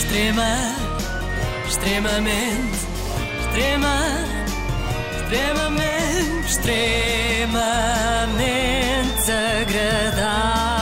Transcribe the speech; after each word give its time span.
Extrema, 0.00 0.56
extremamente, 1.68 2.78
extrema, 3.40 3.96
extremamente, 5.12 6.46
extremamente 6.48 7.60
agradável. 9.60 10.80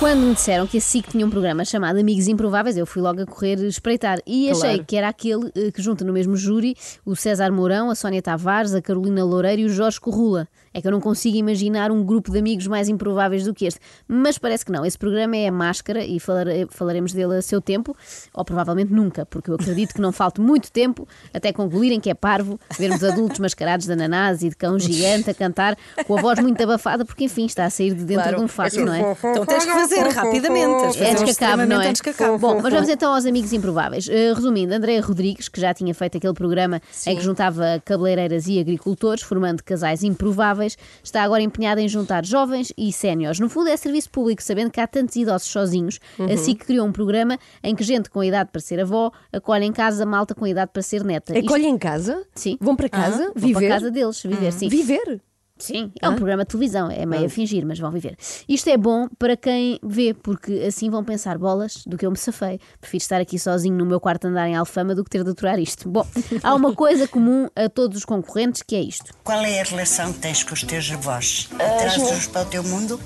Quando 0.00 0.20
me 0.26 0.34
disseram 0.34 0.66
que 0.66 0.76
a 0.78 0.80
SIC 0.80 1.08
tinha 1.08 1.24
um 1.24 1.30
programa 1.30 1.64
chamado 1.64 1.98
Amigos 1.98 2.26
Improváveis, 2.28 2.76
eu 2.76 2.84
fui 2.84 3.00
logo 3.00 3.22
a 3.22 3.26
correr 3.26 3.58
espreitar 3.60 4.18
e 4.26 4.50
achei 4.50 4.70
Claro. 4.72 4.84
que 4.84 4.96
era 4.96 5.08
aquele 5.08 5.50
eh, 5.56 5.70
que 5.70 5.80
junta 5.80 6.04
no 6.04 6.12
mesmo 6.12 6.36
júri 6.36 6.76
o 7.04 7.14
César 7.16 7.50
Mourão, 7.52 7.88
a 7.88 7.94
Sónia 7.94 8.20
Tavares, 8.20 8.74
a 8.74 8.82
Carolina 8.82 9.24
Loureiro 9.24 9.62
e 9.62 9.64
o 9.64 9.68
Jorge 9.70 9.98
Corrula. 10.00 10.46
É 10.76 10.80
que 10.82 10.86
eu 10.86 10.92
não 10.92 11.00
consigo 11.00 11.36
imaginar 11.38 11.90
um 11.90 12.04
grupo 12.04 12.30
de 12.30 12.38
amigos 12.38 12.66
mais 12.66 12.86
improváveis 12.88 13.44
do 13.44 13.54
que 13.54 13.64
este. 13.64 13.80
Mas 14.06 14.36
parece 14.36 14.62
que 14.64 14.70
não. 14.70 14.84
Esse 14.84 14.98
programa 14.98 15.34
é 15.34 15.48
a 15.48 15.52
máscara 15.52 16.04
e 16.04 16.20
falare- 16.20 16.66
falaremos 16.70 17.14
dele 17.14 17.36
a 17.36 17.40
seu 17.42 17.62
tempo, 17.62 17.96
ou 18.34 18.44
provavelmente 18.44 18.92
nunca, 18.92 19.24
porque 19.24 19.50
eu 19.50 19.54
acredito 19.54 19.94
que 19.94 20.00
não 20.02 20.12
falte 20.12 20.38
muito 20.40 20.70
tempo 20.70 21.08
até 21.32 21.50
concluírem 21.52 21.98
que 21.98 22.10
é 22.10 22.14
parvo 22.14 22.60
vermos 22.78 23.02
adultos 23.02 23.38
mascarados 23.38 23.86
de 23.86 23.92
ananás 23.92 24.42
e 24.42 24.50
de 24.50 24.56
cão 24.56 24.78
gigante 24.78 25.30
a 25.30 25.34
cantar 25.34 25.76
com 26.06 26.18
a 26.18 26.20
voz 26.20 26.38
muito 26.40 26.62
abafada, 26.62 27.04
porque 27.06 27.24
enfim 27.24 27.46
está 27.46 27.64
a 27.64 27.70
sair 27.70 27.94
de 27.94 28.04
dentro 28.04 28.22
Claro. 28.24 28.36
de 28.38 28.42
um 28.44 28.48
fato, 28.48 28.80
não 28.80 28.92
é? 28.92 29.12
Então 29.12 29.46
tens 29.46 29.64
que 29.64 29.70
fazer 29.72 30.00
rapidamente. 30.08 30.82
tens 30.82 30.96
que 30.96 31.02
É 31.02 31.06
fazer 31.06 31.22
antes 31.22 31.36
que 31.38 31.44
acabe, 31.44 31.66
não 31.66 31.80
é? 31.80 31.88
antes 31.88 32.00
que 32.02 32.10
acabe. 32.10 32.38
Bom, 32.38 32.60
mas 32.62 32.72
vamos 32.72 32.88
então 32.88 33.14
aos 33.14 33.24
amigos 33.24 33.52
improváveis. 33.52 34.06
Uh, 34.08 34.34
resumindo, 34.34 34.74
Andréa 34.74 35.00
Rodrigues, 35.00 35.48
que 35.48 35.60
já 35.60 35.72
tinha 35.72 35.94
feito 35.94 36.18
aquele 36.18 36.34
programa 36.34 36.80
em 37.06 37.16
que 37.16 37.22
juntava 37.22 37.80
cabeleireiras 37.84 38.46
e 38.46 38.58
agricultores, 38.58 39.22
formando 39.22 39.62
casais 39.62 40.02
improváveis, 40.02 40.65
está 41.04 41.22
agora 41.22 41.42
empenhada 41.42 41.80
em 41.80 41.88
juntar 41.88 42.24
jovens 42.24 42.72
e 42.76 42.90
séniores. 42.92 43.38
No 43.38 43.48
fundo, 43.48 43.68
é 43.68 43.76
serviço 43.76 44.10
público, 44.10 44.42
sabendo 44.42 44.70
que 44.70 44.80
há 44.80 44.86
tantos 44.86 45.14
idosos 45.16 45.48
sozinhos. 45.48 46.00
Uhum. 46.18 46.32
Assim 46.32 46.54
que 46.54 46.64
criou 46.64 46.86
um 46.86 46.92
programa 46.92 47.38
em 47.62 47.74
que 47.74 47.84
gente 47.84 48.08
com 48.10 48.24
idade 48.24 48.50
para 48.50 48.60
ser 48.60 48.80
avó 48.80 49.12
acolhe 49.32 49.64
em 49.66 49.72
casa 49.72 50.04
malta 50.06 50.34
com 50.34 50.46
idade 50.46 50.70
para 50.72 50.82
ser 50.82 51.04
neta. 51.04 51.32
Isto- 51.38 51.46
Acolhem 51.46 51.70
em 51.74 51.78
casa? 51.78 52.26
Sim. 52.34 52.56
Vão 52.60 52.74
para 52.74 52.88
casa? 52.88 53.32
Vão 53.34 53.48
viver? 53.48 53.54
para 53.54 53.66
a 53.66 53.70
casa 53.70 53.90
deles, 53.90 54.22
viver, 54.22 54.52
sim. 54.52 54.68
Viver? 54.68 55.20
Sim, 55.58 55.90
é 56.00 56.08
um 56.08 56.16
programa 56.16 56.44
de 56.44 56.48
televisão, 56.48 56.90
é 56.90 57.06
meio 57.06 57.26
a 57.26 57.28
fingir, 57.28 57.64
mas 57.64 57.78
vão 57.78 57.90
viver. 57.90 58.16
Isto 58.48 58.68
é 58.68 58.76
bom 58.76 59.08
para 59.18 59.36
quem 59.36 59.78
vê, 59.82 60.12
porque 60.12 60.64
assim 60.66 60.90
vão 60.90 61.02
pensar 61.02 61.38
bolas 61.38 61.82
do 61.86 61.96
que 61.96 62.04
eu 62.04 62.10
me 62.10 62.16
safei. 62.16 62.60
Prefiro 62.80 63.02
estar 63.02 63.20
aqui 63.20 63.38
sozinho 63.38 63.74
no 63.74 63.86
meu 63.86 63.98
quarto 63.98 64.26
a 64.26 64.30
andar 64.30 64.48
em 64.48 64.54
Alfama 64.54 64.94
do 64.94 65.02
que 65.02 65.10
ter 65.10 65.24
de 65.24 65.30
aturar 65.30 65.58
isto. 65.58 65.88
Bom, 65.88 66.06
há 66.42 66.54
uma 66.54 66.74
coisa 66.74 67.08
comum 67.08 67.48
a 67.56 67.68
todos 67.68 67.98
os 67.98 68.04
concorrentes 68.04 68.62
que 68.62 68.76
é 68.76 68.80
isto. 68.80 69.14
Qual 69.24 69.40
é 69.40 69.60
a 69.60 69.64
relação 69.64 70.12
que 70.12 70.18
tens 70.18 70.42
com 70.42 70.52
os 70.52 70.62
teus 70.62 70.90
avós? 70.92 71.48
Trazes-os 71.56 72.26
para 72.26 72.42
o 72.42 72.50
teu 72.50 72.62
mundo? 72.62 73.00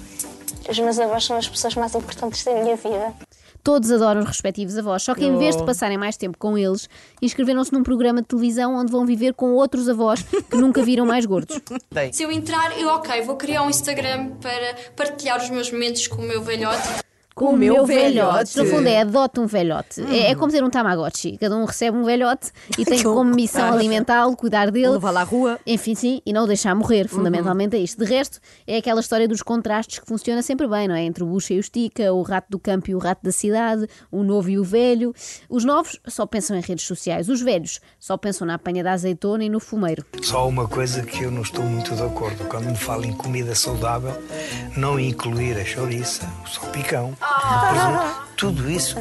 Os 0.69 0.79
meus 0.79 0.99
avós 0.99 1.25
são 1.25 1.37
as 1.37 1.49
pessoas 1.49 1.75
mais 1.75 1.95
importantes 1.95 2.45
da 2.45 2.53
minha 2.53 2.77
vida. 2.77 3.15
Todos 3.63 3.91
adoram 3.91 4.21
os 4.23 4.27
respectivos 4.27 4.79
avós, 4.79 5.03
só 5.03 5.15
que 5.15 5.25
em 5.25 5.37
vez 5.39 5.57
de 5.57 5.65
passarem 5.65 5.99
mais 5.99 6.17
tempo 6.17 6.39
com 6.39 6.57
eles, 6.57 6.89
inscreveram-se 7.21 7.73
num 7.73 7.83
programa 7.83 8.23
de 8.23 8.29
televisão 8.29 8.75
onde 8.75 8.91
vão 8.91 9.05
viver 9.05 9.35
com 9.35 9.53
outros 9.55 9.89
avós 9.89 10.23
que 10.23 10.57
nunca 10.57 10.83
viram 10.83 11.05
mais 11.05 11.27
gordos. 11.27 11.61
Se 12.13 12.23
eu 12.23 12.33
entrar, 12.33 12.79
eu 12.79 12.89
ok, 12.89 13.23
vou 13.23 13.37
criar 13.37 13.63
um 13.63 13.71
Instagram 13.71 14.31
para 14.41 14.75
partilhar 14.97 15.43
os 15.43 15.51
meus 15.51 15.71
momentos 15.71 16.07
com 16.07 16.23
o 16.23 16.27
meu 16.27 16.43
velhote. 16.43 17.10
Com 17.41 17.55
o 17.55 17.57
meu 17.57 17.87
velhote. 17.87 18.59
No 18.59 18.67
fundo 18.67 18.87
é 18.87 19.01
adota 19.01 19.41
um 19.41 19.47
velhote. 19.47 20.03
É, 20.03 20.33
é 20.33 20.35
como 20.35 20.53
ter 20.53 20.63
um 20.63 20.69
Tamagotchi. 20.69 21.39
Cada 21.39 21.57
um 21.57 21.65
recebe 21.65 21.97
um 21.97 22.05
velhote 22.05 22.53
e 22.77 22.85
tem 22.85 23.03
como 23.03 23.25
missão 23.35 23.73
alimentá-lo, 23.73 24.37
cuidar 24.37 24.71
dele. 24.71 24.91
Levá-lo 24.91 25.17
à 25.17 25.23
rua. 25.23 25.59
Enfim, 25.67 25.95
sim, 25.95 26.21
e 26.27 26.35
não 26.35 26.45
o 26.45 26.47
deixar 26.47 26.75
morrer. 26.75 27.09
Fundamentalmente 27.09 27.75
é 27.75 27.79
isto. 27.79 27.99
De 27.99 28.05
resto, 28.05 28.41
é 28.67 28.77
aquela 28.77 29.01
história 29.01 29.27
dos 29.27 29.43
contrastes 29.43 30.01
que 30.01 30.07
funciona 30.07 30.43
sempre 30.43 30.69
bem, 30.69 30.87
não 30.87 30.95
é? 30.95 31.03
Entre 31.03 31.25
o 31.25 31.27
bucha 31.27 31.55
e 31.55 31.57
o 31.57 31.61
estica, 31.61 32.13
o 32.13 32.21
rato 32.21 32.49
do 32.51 32.59
campo 32.59 32.91
e 32.91 32.95
o 32.95 32.99
rato 32.99 33.23
da 33.23 33.33
cidade, 33.33 33.89
o 34.13 34.23
novo 34.23 34.51
e 34.51 34.59
o 34.59 34.63
velho. 34.63 35.15
Os 35.49 35.65
novos 35.65 35.99
só 36.09 36.27
pensam 36.27 36.59
em 36.59 36.61
redes 36.61 36.85
sociais. 36.85 37.31
Os 37.31 37.41
velhos 37.41 37.81
só 37.99 38.19
pensam 38.19 38.47
na 38.47 38.57
apanha 38.57 38.85
da 38.85 38.93
azeitona 38.93 39.45
e 39.45 39.49
no 39.49 39.61
fumeiro. 39.61 40.05
Só 40.21 40.47
uma 40.47 40.69
coisa 40.69 41.01
que 41.01 41.23
eu 41.23 41.31
não 41.31 41.41
estou 41.41 41.65
muito 41.65 41.97
de 41.97 42.03
acordo. 42.03 42.45
Quando 42.49 42.67
me 42.67 42.77
fala 42.77 43.07
em 43.07 43.15
comida 43.15 43.55
saudável, 43.55 44.13
não 44.77 45.01
incluir 45.01 45.57
a 45.57 45.65
chouriça, 45.65 46.29
o 46.45 46.47
salpicão, 46.47 47.17
o 47.17 47.17
presunto, 47.17 47.30
tudo 48.37 48.71
isso 48.71 48.97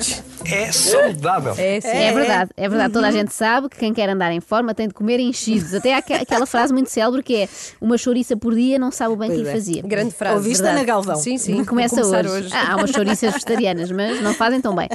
é 0.45 0.71
saudável. 0.71 1.53
É, 1.57 1.79
sim. 1.79 1.87
É, 1.87 2.11
verdade, 2.13 2.51
é 2.57 2.67
verdade. 2.67 2.93
Toda 2.93 3.07
a 3.07 3.11
gente 3.11 3.33
sabe 3.33 3.69
que 3.69 3.77
quem 3.77 3.93
quer 3.93 4.09
andar 4.09 4.31
em 4.31 4.39
forma 4.41 4.73
tem 4.73 4.87
de 4.87 4.93
comer 4.93 5.19
enchidos. 5.19 5.73
Até 5.73 5.93
há 5.93 5.99
aque- 5.99 6.13
aquela 6.13 6.45
frase 6.45 6.73
muito 6.73 6.89
célebre 6.89 7.23
que 7.23 7.35
é 7.35 7.49
uma 7.79 7.97
chouriça 7.97 8.35
por 8.35 8.53
dia 8.53 8.77
não 8.77 8.91
sabe 8.91 9.13
o 9.13 9.15
bem 9.15 9.29
que 9.31 9.37
lhe 9.37 9.45
fazia. 9.49 9.81
Grande 9.81 10.13
frase. 10.13 10.35
Ouviste. 10.35 10.65
Ana 10.65 10.83
Galvão? 10.83 11.15
Sim, 11.15 11.37
sim. 11.37 11.63
Começa 11.63 11.95
Vou 12.01 12.05
começar 12.11 12.29
hoje. 12.29 12.49
Ah, 12.53 12.73
há 12.73 12.75
umas 12.75 12.89
chouriças 12.91 13.31
vegetarianas, 13.33 13.91
mas 13.91 14.21
não 14.21 14.33
fazem 14.33 14.59
tão 14.59 14.75
bem. 14.75 14.89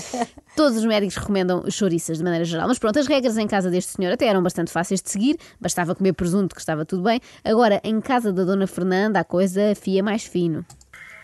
Todos 0.57 0.77
os 0.79 0.85
médicos 0.85 1.17
recomendam 1.17 1.65
chouriças 1.71 2.19
de 2.19 2.25
maneira 2.25 2.45
geral. 2.45 2.69
Mas 2.69 2.79
pronto, 2.79 2.99
as 2.99 3.07
regras 3.07 3.39
em 3.39 3.47
casa 3.47 3.71
deste 3.71 3.93
senhor 3.93 4.13
até 4.13 4.27
eram 4.27 4.43
bastante 4.43 4.71
fáceis 4.71 5.01
de 5.01 5.11
seguir. 5.11 5.37
Bastava 5.61 5.95
comer 5.95 6.13
presunto 6.13 6.55
que 6.55 6.61
estava 6.61 6.85
tudo 6.85 7.03
bem. 7.03 7.21
Agora, 7.43 7.81
em 7.83 8.01
casa 8.01 8.33
da 8.33 8.45
Dona 8.45 8.67
Fernanda, 8.67 9.21
a 9.21 9.25
coisa 9.25 9.75
fia 9.75 10.03
mais 10.03 10.23
fino. 10.25 10.65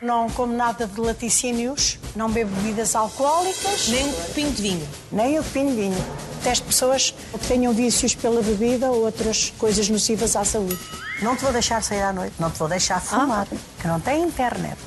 Não 0.02 0.30
como 0.30 0.54
nada 0.56 0.86
de 0.86 0.98
laticínios, 0.98 1.98
não 2.16 2.30
bebo 2.30 2.50
bebidas 2.56 2.94
alcoólicas, 2.96 3.88
Nem 3.88 4.06
um 4.06 4.12
copinho 4.12 4.50
de 4.52 4.62
vinho. 4.62 4.88
nem 5.12 5.38
o 5.38 5.44
pinho 5.44 5.70
de 5.70 5.76
vinho. 5.76 6.04
Detesto 6.38 6.66
pessoas 6.66 7.10
que 7.32 7.46
tenham 7.46 7.72
vícios 7.74 8.14
pela 8.14 8.40
bebida 8.42 8.90
ou 8.90 9.04
outras 9.04 9.52
coisas 9.58 9.90
nocivas 9.90 10.34
à 10.36 10.44
saúde. 10.44 10.78
Não 11.20 11.36
te 11.36 11.42
vou 11.42 11.52
deixar 11.52 11.82
sair 11.82 12.00
à 12.00 12.14
noite, 12.14 12.32
não 12.38 12.50
te 12.50 12.58
vou 12.58 12.66
deixar 12.68 12.98
fumar, 12.98 13.46
que 13.46 13.86
não 13.86 14.00
tem 14.00 14.22
internet. 14.24 14.78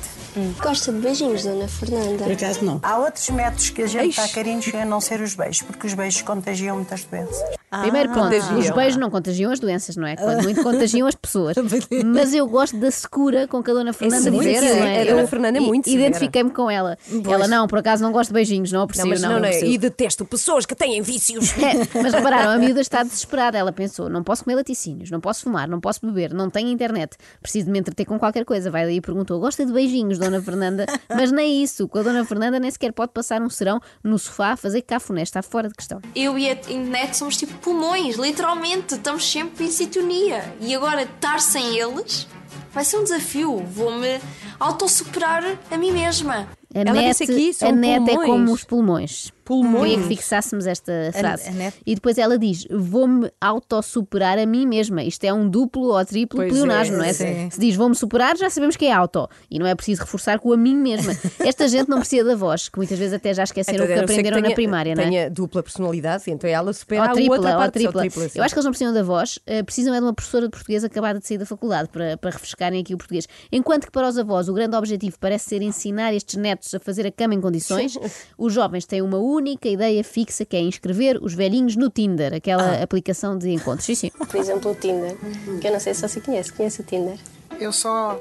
Gosta 0.60 0.92
de 0.92 0.98
beijinhos, 0.98 1.44
Dona 1.44 1.68
Fernanda? 1.68 2.24
Por 2.24 2.32
acaso 2.32 2.64
não. 2.64 2.80
Há 2.82 2.98
outros 2.98 3.30
métodos 3.30 3.70
que 3.70 3.82
a 3.82 3.86
gente 3.86 4.06
Eixe. 4.06 4.20
dá 4.20 4.28
carinhos 4.28 4.74
a 4.74 4.84
não 4.84 5.00
ser 5.00 5.20
os 5.20 5.32
beijos, 5.34 5.62
porque 5.62 5.86
os 5.86 5.94
beijos 5.94 6.22
contagiam 6.22 6.74
muitas 6.74 7.04
doenças. 7.04 7.38
Primeiro 7.82 8.08
ponto, 8.10 8.24
contagiam. 8.24 8.58
os 8.58 8.70
beijos 8.70 8.96
não 8.96 9.10
contagiam 9.10 9.52
as 9.52 9.60
doenças, 9.60 9.96
não 9.96 10.06
é? 10.06 10.16
Quando 10.16 10.42
muito 10.42 10.62
contagiam 10.62 11.06
as 11.06 11.14
pessoas. 11.14 11.56
Mas 12.04 12.34
eu 12.34 12.46
gosto 12.46 12.76
da 12.76 12.90
secura 12.90 13.46
com 13.48 13.62
que 13.62 13.70
a 13.70 13.74
Dona 13.74 13.92
Fernanda 13.92 14.30
muito 14.30 14.44
viver, 14.46 14.60
severa. 14.60 14.80
não 14.80 14.86
é? 14.86 15.02
A 15.02 15.04
Dona 15.04 15.20
Eu 15.22 15.28
Fernanda 15.28 15.58
é 15.58 15.60
muito. 15.60 15.88
Identifiquei-me 15.88 16.50
com 16.50 16.70
ela. 16.70 16.96
Ela 17.28 17.48
não, 17.48 17.66
por 17.66 17.78
acaso 17.78 18.02
não 18.02 18.12
gosto 18.12 18.28
de 18.30 18.34
beijinhos, 18.34 18.70
não 18.72 18.78
Não, 18.80 18.84
aprecio, 18.84 19.06
mas 19.06 19.20
não, 19.20 19.30
não, 19.30 19.38
não, 19.40 19.44
é. 19.44 19.48
aprecio. 19.48 19.68
E 19.68 19.78
detesto 19.78 20.24
pessoas 20.24 20.66
que 20.66 20.74
têm 20.74 21.00
vícios. 21.02 21.54
É, 21.64 22.02
mas 22.02 22.12
repararam, 22.12 22.50
a 22.50 22.58
miúda 22.58 22.80
está 22.80 23.02
desesperada. 23.04 23.56
Ela 23.56 23.72
pensou: 23.72 24.08
não 24.10 24.22
posso 24.22 24.44
comer 24.44 24.56
laticínios, 24.56 25.10
não 25.10 25.20
posso 25.20 25.44
fumar, 25.44 25.66
não 25.68 25.80
posso 25.80 26.04
beber, 26.04 26.34
não 26.34 26.50
tenho 26.50 26.68
internet, 26.68 27.16
preciso 27.40 27.66
de 27.66 27.72
me 27.72 27.78
entreter 27.78 28.04
com 28.04 28.18
qualquer 28.18 28.44
coisa. 28.44 28.70
Vai 28.70 28.84
daí 28.84 28.96
e 28.96 29.00
perguntou: 29.00 29.40
gosta 29.40 29.64
de 29.64 29.72
beijinhos, 29.72 30.18
Dona 30.18 30.42
Fernanda? 30.42 30.84
Mas 31.08 31.32
nem 31.32 31.62
isso, 31.62 31.88
com 31.88 31.98
a 31.98 32.02
Dona 32.02 32.24
Fernanda 32.24 32.60
nem 32.60 32.70
sequer 32.70 32.92
pode 32.92 33.12
passar 33.12 33.40
um 33.40 33.48
serão 33.48 33.80
no 34.02 34.18
sofá 34.18 34.52
a 34.52 34.56
fazer 34.56 34.82
cafuné, 34.82 35.22
está 35.22 35.42
fora 35.42 35.68
de 35.68 35.74
questão. 35.74 36.00
Eu 36.14 36.38
e 36.38 36.48
a 36.50 36.52
internet 36.52 37.16
somos 37.16 37.36
tipo 37.36 37.54
pulmões, 37.64 38.16
literalmente, 38.16 38.94
estamos 38.94 39.28
sempre 39.28 39.64
em 39.64 39.70
sintonia. 39.70 40.54
E 40.60 40.74
agora 40.74 41.02
estar 41.02 41.40
sem 41.40 41.78
eles 41.78 42.28
vai 42.70 42.84
ser 42.84 42.98
um 42.98 43.04
desafio. 43.04 43.56
Vou-me 43.56 44.20
autossuperar 44.60 45.58
a 45.70 45.78
mim 45.78 45.90
mesma. 45.90 46.46
A 46.74 46.80
Ela 46.80 46.92
net, 46.92 47.18
disse 47.18 47.22
aqui, 47.24 47.54
são 47.54 47.68
a 47.70 47.72
net 47.72 48.10
é 48.10 48.14
como 48.16 48.52
os 48.52 48.64
pulmões. 48.64 49.32
Pulmões. 49.44 49.90
Queria 49.92 49.98
que 50.08 50.08
fixássemos 50.16 50.66
esta 50.66 50.92
frase. 51.12 51.48
a 51.48 51.52
net. 51.52 51.76
E 51.86 51.94
depois 51.94 52.18
ela 52.18 52.38
diz: 52.38 52.66
Vou-me 52.70 53.30
autossuperar 53.40 54.38
a 54.38 54.46
mim 54.46 54.66
mesma. 54.66 55.02
Isto 55.02 55.24
é 55.24 55.32
um 55.32 55.48
duplo 55.48 55.94
ou 55.96 56.04
triplo 56.04 56.38
Pois 56.38 56.52
pleonasmo, 56.52 56.94
é, 56.96 56.98
não 56.98 57.04
é? 57.04 57.12
sim. 57.12 57.50
Se 57.50 57.60
diz 57.60 57.76
vou-me 57.76 57.94
superar, 57.94 58.36
já 58.36 58.48
sabemos 58.50 58.76
que 58.76 58.84
é 58.86 58.92
auto. 58.92 59.28
E 59.50 59.58
não 59.58 59.66
é 59.66 59.74
preciso 59.74 60.02
reforçar 60.02 60.38
com 60.38 60.52
a 60.52 60.56
mim 60.56 60.74
mesma. 60.76 61.12
Esta 61.40 61.68
gente 61.68 61.88
não 61.88 61.98
precisa 61.98 62.24
da 62.24 62.34
voz, 62.36 62.68
que 62.68 62.78
muitas 62.78 62.98
vezes 62.98 63.14
até 63.14 63.32
já 63.34 63.44
esqueceram 63.44 63.84
o 63.84 63.86
que 63.86 63.92
Então, 63.92 63.98
a 63.98 64.00
não 64.02 64.08
ser 64.08 64.12
aprenderam 64.14 64.36
na 64.38 64.42
tenha- 64.44 64.54
primária, 64.54 64.94
não 64.94 65.02
é? 65.02 65.06
Tenha 65.06 65.30
dupla 65.30 65.62
personalidade, 65.62 66.24
então 66.28 66.48
ela 66.48 66.72
supera 66.72 67.02
Ou 67.04 67.08
a 67.10 67.12
tripla, 67.12 67.36
outra 67.36 67.50
ou 67.52 67.56
parte. 67.58 67.72
tripla. 67.74 68.00
tripla. 68.02 68.30
Eu 68.34 68.42
acho 68.44 68.54
que 68.54 68.58
eles 68.58 68.64
não 68.64 68.72
precisam 68.72 68.94
da 68.94 69.02
voz, 69.02 69.38
eh, 69.46 69.62
precisam 69.62 69.94
é 69.94 69.98
de 69.98 70.04
uma 70.04 70.14
professora 70.14 70.44
de 70.46 70.50
português 70.50 70.84
acabada 70.84 71.18
de 71.18 71.26
sair 71.26 71.38
da 71.38 71.46
faculdade 71.46 71.88
para, 71.88 72.16
para 72.16 72.30
refrescarem 72.30 72.80
aqui 72.80 72.94
o 72.94 72.98
português. 72.98 73.26
Enquanto 73.52 73.86
que 73.86 73.90
para 73.92 74.08
os 74.08 74.18
avós 74.18 74.48
o 74.48 74.54
grande 74.54 74.76
objetivo 74.76 75.16
parece 75.20 75.48
ser 75.50 75.62
ensinar 75.62 76.12
estes 76.14 76.36
netos 76.36 76.74
a 76.74 76.80
fazer 76.80 77.06
a 77.06 77.12
cama 77.12 77.34
em 77.34 77.40
condições, 77.40 77.98
os 78.38 78.52
jovens 78.52 78.86
têm 78.86 79.02
uma 79.02 79.18
única 79.34 79.68
ideia 79.68 80.02
fixa 80.04 80.44
que 80.44 80.56
é 80.56 80.60
inscrever 80.60 81.18
os 81.22 81.34
velhinhos 81.34 81.76
no 81.76 81.90
Tinder, 81.90 82.32
aquela 82.34 82.82
aplicação 82.82 83.36
de 83.36 83.50
encontros. 83.50 83.84
Sim, 83.86 83.94
sim. 83.94 84.10
Por 84.30 84.36
exemplo, 84.36 84.70
o 84.70 84.74
Tinder. 84.74 85.16
Que 85.60 85.68
eu 85.68 85.72
não 85.72 85.80
sei 85.80 85.94
se 85.94 86.02
você 86.06 86.20
conhece. 86.20 86.52
Conhece 86.52 86.80
o 86.80 86.84
Tinder? 86.84 87.18
Eu 87.60 87.72
só, 87.72 88.20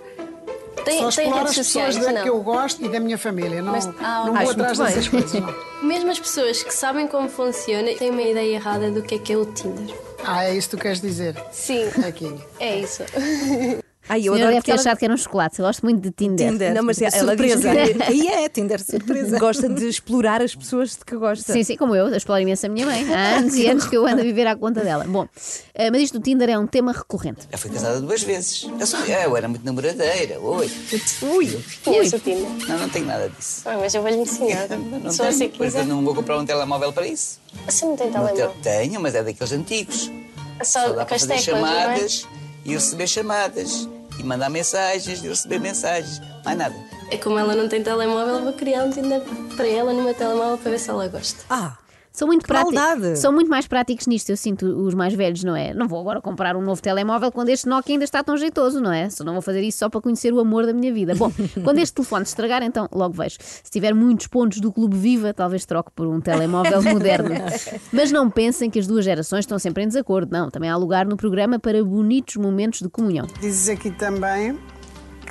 Tem, 0.85 0.99
só 0.99 1.09
tem 1.09 1.31
redes 1.33 1.51
as 1.51 1.55
pessoas 1.57 1.95
sociais, 1.95 1.97
da, 1.97 2.11
não? 2.11 2.23
que 2.23 2.29
eu 2.29 2.41
gosto 2.41 2.83
e 2.85 2.89
da 2.89 2.99
minha 2.99 3.17
família. 3.17 3.61
Não, 3.61 3.71
Mas- 3.71 3.87
ah, 3.99 4.23
não 4.25 4.33
vou 4.35 4.51
atrás 4.51 4.77
dessas 4.77 5.07
coisas. 5.07 5.33
Não. 5.33 5.53
Mesmo 5.87 6.11
as 6.11 6.19
pessoas 6.19 6.61
que 6.63 6.73
sabem 6.73 7.07
como 7.07 7.27
funciona 7.29 7.93
têm 7.95 8.09
uma 8.11 8.21
ideia 8.21 8.55
errada 8.55 8.89
do 8.91 9.01
que 9.01 9.15
é 9.15 9.19
que 9.19 9.33
é 9.33 9.37
o 9.37 9.45
Tinder. 9.45 9.95
Ah, 10.25 10.45
é 10.45 10.55
isso 10.55 10.69
que 10.69 10.77
tu 10.77 10.81
queres 10.81 11.01
dizer 11.01 11.35
Sim, 11.51 11.85
aqui. 12.07 12.33
é 12.59 12.79
isso. 12.79 13.03
Ai, 14.09 14.21
eu 14.27 14.33
adoro 14.33 14.49
deve 14.51 14.61
ter 14.63 14.71
ela- 14.71 14.81
achado 14.81 14.97
que 14.97 15.05
era 15.05 15.13
um 15.13 15.17
chocolate. 15.17 15.59
Eu 15.59 15.65
gosto 15.65 15.81
muito 15.83 16.01
de 16.01 16.11
Tinder. 16.11 16.51
Tinder. 16.51 16.73
Não, 16.73 16.83
mas 16.83 17.01
ela 17.01 17.35
diz 17.35 17.53
surpresa. 17.53 17.71
que- 17.93 18.03
Aí 18.03 18.27
é, 18.45 18.49
Tinder 18.49 18.83
surpresa. 18.83 19.39
gosta 19.39 19.69
de 19.69 19.87
explorar 19.87 20.41
as 20.41 20.53
pessoas 20.53 20.91
de 20.91 21.05
que 21.05 21.15
gosta. 21.15 21.53
Sim, 21.53 21.63
sim, 21.63 21.77
como 21.77 21.95
eu, 21.95 22.07
eu 22.09 22.15
exploro 22.15 22.41
imenso 22.41 22.65
a 22.65 22.69
minha 22.69 22.85
mãe. 22.85 23.05
Há 23.13 23.37
anos 23.37 23.55
e 23.55 23.65
anos 23.67 23.85
que 23.87 23.95
eu 23.95 24.05
ando 24.05 24.21
a 24.21 24.23
viver 24.23 24.45
à 24.47 24.55
conta 24.55 24.81
dela. 24.81 25.05
Bom, 25.05 25.27
eh, 25.73 25.89
mas 25.89 26.01
isto 26.01 26.19
do 26.19 26.23
Tinder 26.23 26.49
é 26.49 26.57
um 26.59 26.67
tema 26.67 26.91
recorrente. 26.91 27.47
Já 27.51 27.57
fui 27.57 27.71
casada 27.71 28.01
duas 28.01 28.21
vezes. 28.23 28.67
Eu, 28.79 28.85
sou, 28.85 28.99
eu 29.05 29.37
era 29.37 29.47
muito 29.47 29.65
namoradeira. 29.65 30.39
Oi. 30.39 30.69
Ui, 31.21 31.63
Conheço 31.83 32.15
o 32.17 32.19
Tinder. 32.19 32.67
Não, 32.67 32.79
não 32.79 32.89
tenho 32.89 33.05
nada 33.05 33.29
disso. 33.29 33.61
Ah, 33.65 33.77
mas 33.79 33.93
eu 33.95 34.01
vou-lhe 34.01 34.17
ensinar. 34.17 34.67
Não 34.69 35.11
Se 35.11 35.17
tenho, 35.19 35.31
você 35.31 35.47
pois 35.57 35.73
eu 35.75 35.81
quiser. 35.81 35.85
não 35.85 36.03
vou 36.03 36.13
comprar 36.13 36.37
um 36.37 36.45
telemóvel 36.45 36.91
para 36.91 37.07
isso. 37.07 37.39
Você 37.65 37.85
não 37.85 37.95
tem 37.95 38.09
Não 38.11 38.25
te- 38.27 38.33
telemóvel? 38.33 38.55
tenho, 38.61 38.99
mas 38.99 39.15
é 39.15 39.23
daqueles 39.23 39.53
antigos. 39.53 40.11
Só, 40.63 40.81
Só 40.81 40.87
dá 40.93 41.01
com 41.01 41.05
para 41.05 41.15
as 41.15 41.21
fazer 41.25 41.33
teclas, 41.35 41.61
não 41.61 41.67
é? 41.67 41.81
chamadas 41.81 42.27
e 42.65 42.73
receber 42.73 43.07
chamadas. 43.07 43.89
E 44.23 44.25
mandar 44.25 44.49
mensagens 44.49 45.23
e 45.23 45.27
receber 45.27 45.59
mensagens. 45.59 46.21
Mais 46.45 46.57
nada. 46.57 46.75
É 47.11 47.17
como 47.17 47.37
ela 47.37 47.53
não 47.55 47.67
tem 47.67 47.83
telemóvel, 47.83 48.35
eu 48.35 48.43
vou 48.43 48.53
criar 48.53 48.85
um 48.85 48.89
Tinder 48.89 49.21
para 49.55 49.67
ela 49.67 49.93
no 49.93 50.01
meu 50.01 50.13
telemóvel 50.13 50.57
para 50.57 50.71
ver 50.71 50.79
se 50.79 50.89
ela 50.89 51.07
gosta. 51.07 51.43
Ah, 51.49 51.77
São 52.13 52.27
muito, 52.27 52.45
práticos, 52.45 53.17
são 53.17 53.33
muito 53.33 53.49
mais 53.49 53.65
práticos 53.65 54.05
nisto, 54.05 54.29
eu 54.29 54.37
sinto 54.37 54.67
os 54.67 54.93
mais 54.93 55.15
velhos, 55.15 55.43
não 55.43 55.55
é? 55.55 55.73
Não 55.73 55.87
vou 55.87 55.99
agora 55.99 56.21
comprar 56.21 56.55
um 56.55 56.61
novo 56.61 56.79
telemóvel 56.79 57.31
quando 57.31 57.49
este 57.49 57.67
Nokia 57.67 57.95
ainda 57.95 58.05
está 58.05 58.23
tão 58.23 58.37
jeitoso, 58.37 58.79
não 58.79 58.93
é? 58.93 59.09
Só 59.09 59.23
não 59.23 59.33
vou 59.33 59.41
fazer 59.41 59.63
isso 59.63 59.79
só 59.79 59.89
para 59.89 59.99
conhecer 59.99 60.31
o 60.31 60.39
amor 60.39 60.67
da 60.67 60.73
minha 60.73 60.93
vida. 60.93 61.15
Bom, 61.15 61.31
quando 61.63 61.79
este 61.79 61.95
telefone 61.95 62.23
se 62.25 62.29
estragar, 62.29 62.61
então 62.61 62.87
logo 62.93 63.15
vejo. 63.15 63.37
Se 63.39 63.71
tiver 63.71 63.95
muitos 63.95 64.27
pontos 64.27 64.59
do 64.59 64.71
Clube 64.71 64.95
Viva, 64.95 65.33
talvez 65.33 65.65
troque 65.65 65.89
por 65.95 66.05
um 66.05 66.21
telemóvel 66.21 66.83
moderno. 66.85 67.31
Mas 67.91 68.11
não 68.11 68.29
pensem 68.29 68.69
que 68.69 68.77
as 68.77 68.85
duas 68.85 69.03
gerações 69.03 69.39
estão 69.39 69.57
sempre 69.57 69.83
em 69.83 69.87
desacordo, 69.87 70.31
não. 70.31 70.51
Também 70.51 70.69
há 70.69 70.77
lugar 70.77 71.07
no 71.07 71.17
programa 71.17 71.57
para 71.57 71.83
bonitos 71.83 72.35
momentos 72.35 72.81
de 72.81 72.89
comunhão. 72.89 73.25
Dizes 73.41 73.69
aqui 73.69 73.89
também 73.89 74.55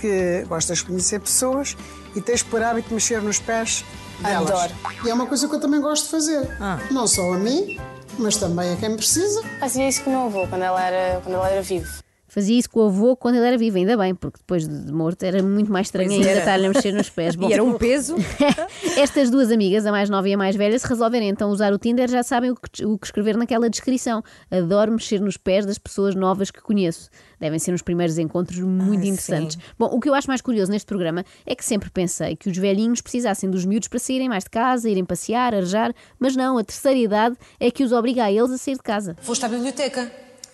que 0.03 0.45
gostas 0.49 0.79
de 0.79 0.85
conhecer 0.85 1.21
pessoas 1.21 1.77
e 2.15 2.21
tens 2.21 2.43
por 2.43 2.61
hábito 2.61 2.93
mexer 2.93 3.23
nos 3.23 3.39
pés 3.39 3.85
delas. 4.21 4.51
Adoro. 4.51 4.73
E 5.05 5.09
é 5.09 5.15
uma 5.15 5.27
coisa 5.27 5.49
que 5.49 5.55
eu 5.55 5.61
também 5.61 5.81
gosto 5.81 6.05
de 6.05 6.11
fazer. 6.11 6.59
Não 6.91 7.07
só 7.07 7.33
a 7.33 7.39
mim, 7.39 7.79
mas 8.19 8.37
também 8.37 8.73
a 8.73 8.77
quem 8.77 8.97
precisa. 8.97 9.41
Fazia 9.61 9.89
isso 9.89 10.03
com 10.03 10.11
o 10.11 10.13
meu 10.13 10.23
avô 10.27 10.49
quando 10.49 10.63
ela 10.63 10.85
era, 10.85 11.21
quando 11.21 11.37
ela 11.37 11.49
era 11.49 11.63
vivo. 11.63 12.02
Fazia 12.35 12.59
isso 12.59 12.71
com 12.71 12.81
o 12.81 12.87
avô 12.87 13.15
quando 13.15 13.35
ele 13.35 13.47
era 13.47 13.59
vivo, 13.59 13.77
ainda 13.77 13.95
bem, 13.95 14.15
porque 14.15 14.39
depois 14.39 14.67
de 14.67 14.91
morto 14.91 15.23
era 15.23 15.43
muito 15.43 15.71
mais 15.71 15.89
estranho 15.89 16.09
Pois 16.09 16.19
ainda 16.21 16.31
era. 16.31 16.39
estar-lhe 16.39 16.65
a 16.65 16.69
mexer 16.71 16.91
nos 16.93 17.11
pés. 17.11 17.37
Bom, 17.37 17.51
E 17.51 17.53
era 17.53 17.63
um 17.63 17.75
peso. 17.77 18.17
Estas 18.97 19.29
duas 19.29 19.51
amigas, 19.53 19.85
a 19.85 19.91
mais 19.91 20.09
nova 20.09 20.27
e 20.27 20.33
a 20.33 20.37
mais 20.39 20.57
velha, 20.57 20.79
se 20.79 20.87
resolverem 20.89 21.29
então 21.29 21.51
usar 21.51 21.75
o 21.75 21.79
Tinder, 21.79 22.09
já 22.09 22.23
sabem 22.23 22.51
o 22.51 22.57
que, 22.57 22.87
o 22.87 22.97
que 22.99 23.07
escrever 23.07 23.37
naquela 23.37 23.69
descrição. 23.69 24.23
Adoro 24.51 24.93
mexer 24.93 25.21
nos 25.21 25.37
pés 25.37 25.67
das 25.67 25.77
pessoas 25.77 26.15
novas 26.15 26.51
que 26.51 26.63
conheço. 26.63 27.11
Devem 27.39 27.59
ser 27.59 27.75
uns 27.75 27.83
primeiros 27.83 28.17
encontros 28.17 28.59
muito 28.61 29.03
Ai, 29.03 29.09
interessantes. 29.09 29.57
sim. 29.57 29.63
Bom, 29.79 29.91
o 29.93 30.01
que 30.01 30.09
eu 30.09 30.15
acho 30.15 30.27
mais 30.27 30.41
curioso 30.41 30.73
neste 30.73 30.87
programa 30.87 31.25
é 31.45 31.55
que 31.55 31.63
sempre 31.65 31.91
pensei 31.91 32.35
que 32.35 32.49
os 32.49 32.57
velhinhos 32.57 33.03
precisassem 33.03 33.51
dos 33.51 33.67
miúdos 33.67 33.89
para 33.89 33.99
saírem 33.99 34.31
mais 34.31 34.45
de 34.45 34.51
casa, 34.51 34.89
irem 34.89 35.05
passear, 35.05 35.55
arejar, 35.55 35.93
mas 36.19 36.35
não, 36.35 36.57
a 36.57 36.65
terceira 36.65 36.99
idade 36.99 37.37
é 37.61 37.71
que 37.71 37.85
os 37.85 37.93
obriga 37.93 38.25
a 38.25 38.33
eles 38.33 38.53
a 38.53 38.57
sair 38.57 38.75
de 38.77 38.83
casa. 38.83 39.17
foste 39.21 39.45
à 39.45 39.49
biblioteca. 39.51 40.11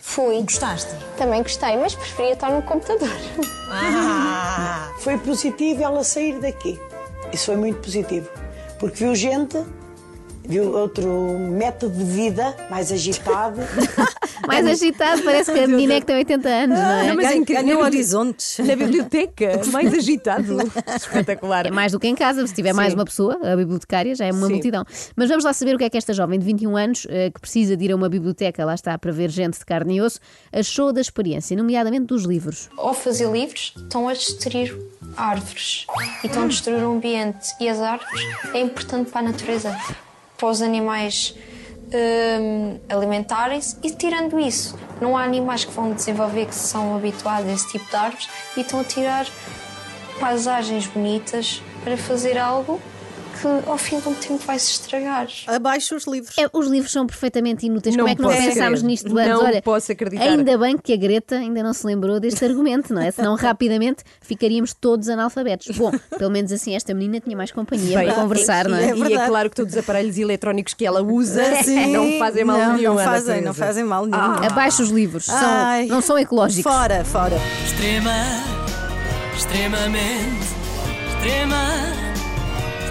Fui. 0.08 0.42
Gostaste? 0.42 0.90
Também 1.18 1.42
gostei, 1.42 1.76
mas 1.76 1.94
preferia 1.94 2.32
estar 2.32 2.50
no 2.50 2.62
computador. 2.62 3.10
Foi 5.00 5.18
positivo 5.18 5.82
ela 5.82 6.02
sair 6.02 6.40
daqui. 6.40 6.80
Isso 7.30 7.44
foi 7.44 7.56
muito 7.56 7.78
positivo. 7.82 8.26
Porque 8.80 9.04
viu 9.04 9.14
gente, 9.14 9.62
viu 10.42 10.74
outro 10.74 11.38
método 11.38 11.94
de 11.94 12.04
vida 12.04 12.56
mais 12.70 12.90
agitado. 12.90 13.60
Mais 14.48 14.66
agitado, 14.66 15.22
parece 15.22 15.52
que 15.52 15.58
a 15.60 15.66
menina 15.68 15.94
é 15.94 16.00
que 16.00 16.06
tem 16.06 16.16
80 16.16 16.48
anos, 16.48 16.78
não 16.78 16.90
é? 16.90 17.06
Não, 17.08 17.16
mas 17.16 17.26
é 17.26 17.38
Ganhou- 17.38 17.78
Na 17.80 17.84
horizontes. 17.86 18.58
Na 18.58 18.74
biblioteca, 18.76 19.60
mais 19.72 19.94
agitado. 19.94 20.56
Espetacular. 20.96 21.66
É 21.66 21.70
mais 21.70 21.92
do 21.92 22.00
que 22.00 22.08
em 22.08 22.14
casa, 22.14 22.46
se 22.46 22.54
tiver 22.54 22.72
mais 22.72 22.94
uma 22.94 23.04
pessoa, 23.04 23.38
a 23.42 23.56
bibliotecária 23.56 24.14
já 24.14 24.26
é 24.26 24.32
uma 24.32 24.46
Sim. 24.46 24.52
multidão. 24.54 24.84
Mas 25.16 25.28
vamos 25.28 25.44
lá 25.44 25.52
saber 25.52 25.74
o 25.74 25.78
que 25.78 25.84
é 25.84 25.90
que 25.90 25.96
esta 25.96 26.12
jovem 26.12 26.38
de 26.38 26.44
21 26.44 26.76
anos, 26.76 27.06
eh, 27.08 27.30
que 27.30 27.40
precisa 27.40 27.76
de 27.76 27.84
ir 27.84 27.92
a 27.92 27.96
uma 27.96 28.08
biblioteca, 28.08 28.64
lá 28.64 28.74
está, 28.74 28.96
para 28.98 29.12
ver 29.12 29.30
gente 29.30 29.58
de 29.58 29.64
carne 29.64 29.96
e 29.96 30.00
osso, 30.02 30.18
achou 30.52 30.92
da 30.92 31.00
experiência, 31.00 31.56
nomeadamente 31.56 32.06
dos 32.06 32.24
livros. 32.24 32.68
Ao 32.76 32.94
fazer 32.94 33.30
livros, 33.30 33.72
estão 33.76 34.08
a 34.08 34.12
destruir 34.12 34.76
árvores 35.16 35.86
e 36.22 36.26
estão 36.26 36.44
a 36.44 36.46
destruir 36.46 36.82
o 36.82 36.92
ambiente. 36.92 37.48
E 37.60 37.68
as 37.68 37.78
árvores 37.80 38.20
é 38.54 38.60
importante 38.60 39.10
para 39.10 39.20
a 39.20 39.24
natureza, 39.24 39.76
para 40.36 40.48
os 40.48 40.62
animais 40.62 41.34
hum, 41.92 42.78
alimentarem-se. 42.88 43.76
E 43.82 43.90
tirando 43.90 44.38
isso, 44.38 44.78
não 45.00 45.16
há 45.16 45.24
animais 45.24 45.64
que 45.64 45.72
vão 45.72 45.92
desenvolver 45.92 46.46
que 46.46 46.54
são 46.54 46.96
habituados 46.96 47.48
a 47.48 47.52
esse 47.52 47.68
tipo 47.70 47.88
de 47.88 47.96
árvores 47.96 48.28
e 48.56 48.60
estão 48.60 48.80
a 48.80 48.84
tirar 48.84 49.26
paisagens 50.20 50.86
bonitas 50.86 51.62
para 51.84 51.96
fazer 51.96 52.36
algo 52.38 52.80
que 53.40 53.70
ao 53.70 53.78
fim 53.78 54.00
de 54.00 54.08
um 54.08 54.14
tempo 54.14 54.38
vai 54.46 54.58
se 54.58 54.72
estragar. 54.72 55.28
Abaixo 55.46 55.94
os 55.96 56.06
livros. 56.06 56.36
É, 56.38 56.48
os 56.52 56.66
livros 56.66 56.92
são 56.92 57.06
perfeitamente 57.06 57.66
inúteis. 57.66 57.94
Não 57.96 58.04
Como 58.04 58.12
é 58.12 58.16
que 58.16 58.22
não 58.22 58.28
pensámos 58.30 58.80
crer. 58.80 58.88
nisto 58.90 59.16
antes? 59.18 59.28
Não 59.30 59.44
Olha, 59.44 59.62
posso 59.62 59.92
acreditar. 59.92 60.24
Ainda 60.24 60.58
bem 60.58 60.76
que 60.76 60.92
a 60.92 60.96
Greta 60.96 61.36
ainda 61.36 61.62
não 61.62 61.72
se 61.72 61.86
lembrou 61.86 62.18
deste 62.20 62.44
argumento, 62.44 62.92
não 62.92 63.00
é? 63.02 63.10
Senão 63.10 63.34
rapidamente 63.36 64.02
ficaríamos 64.20 64.74
todos 64.74 65.08
analfabetos. 65.08 65.76
Bom, 65.76 65.90
pelo 66.18 66.30
menos 66.30 66.50
assim 66.52 66.74
esta 66.74 66.92
menina 66.94 67.20
tinha 67.20 67.36
mais 67.36 67.50
companhia 67.50 67.98
Bem, 67.98 68.06
para 68.06 68.14
conversar, 68.22 68.68
não 68.68 68.76
é? 68.76 68.84
é 68.84 68.86
e 68.88 68.90
é 68.90 68.94
verdade. 68.94 69.28
claro 69.28 69.50
que 69.50 69.56
todos 69.56 69.72
os 69.74 69.78
aparelhos 69.78 70.18
eletrónicos 70.18 70.74
que 70.74 70.84
ela 70.86 71.02
usa 71.02 71.44
Sim. 71.62 71.92
não 71.92 72.18
fazem 72.18 72.44
mal 72.44 72.58
não, 72.58 72.76
nenhum. 72.76 72.94
Não 72.94 73.04
fazem, 73.04 73.40
não 73.42 73.54
fazem 73.54 73.84
mal 73.84 74.06
nenhum. 74.06 74.18
Abaixo 74.46 74.82
os 74.82 74.90
livros, 74.90 75.24
são- 75.26 75.86
não 75.88 76.00
são 76.00 76.18
ecológicos. 76.18 76.62
Fora, 76.72 77.04
fora. 77.04 77.36
Extrema, 77.64 78.12
extremamente, 79.36 80.48
extrema, 81.08 81.64